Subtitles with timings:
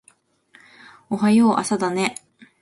[1.11, 2.15] おはよう朝だね